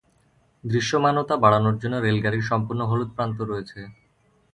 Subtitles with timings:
[0.63, 3.79] দৃশ্যমানতা বাড়ানোর জন্য রেলগাড়ির সম্পূর্ণ হলুদ প্রান্ত রয়েছে।